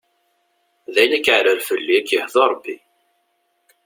Dayen 0.93 1.17
akeɛrer 1.17 1.59
fell-i 1.67 1.93
ad 1.99 2.05
k-yehdu 2.07 2.43
ṛebbi! 2.51 2.75